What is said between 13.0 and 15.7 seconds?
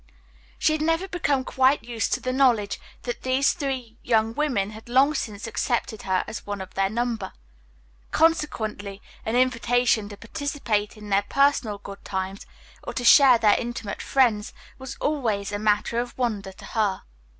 share their intimate friends was always a